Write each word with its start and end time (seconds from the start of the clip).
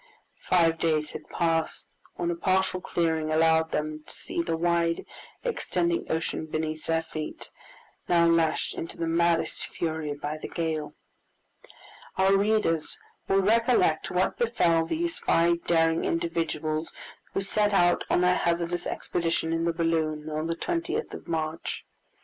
Five 0.49 0.79
days 0.79 1.11
had 1.11 1.29
passed 1.29 1.85
when 2.15 2.31
a 2.31 2.35
partial 2.35 2.81
clearing 2.81 3.31
allowed 3.31 3.69
them 3.69 4.03
to 4.07 4.11
see 4.11 4.41
the 4.41 4.57
wide 4.57 5.05
extending 5.43 6.11
ocean 6.11 6.47
beneath 6.47 6.87
their 6.87 7.03
feet, 7.03 7.51
now 8.07 8.25
lashed 8.25 8.73
into 8.73 8.97
the 8.97 9.05
maddest 9.05 9.67
fury 9.67 10.15
by 10.15 10.39
the 10.39 10.47
gale. 10.47 10.95
Our 12.17 12.35
readers 12.35 12.97
will 13.27 13.43
recollect 13.43 14.09
what 14.09 14.39
befell 14.39 14.87
these 14.87 15.19
five 15.19 15.63
daring 15.67 16.03
individuals 16.03 16.91
who 17.33 17.41
set 17.41 17.71
out 17.71 18.03
on 18.09 18.21
their 18.21 18.37
hazardous 18.37 18.87
expedition 18.87 19.53
in 19.53 19.65
the 19.65 19.71
balloon 19.71 20.31
on 20.31 20.47
the 20.47 20.55
20th 20.55 21.13
of 21.13 21.27
March. 21.27 21.85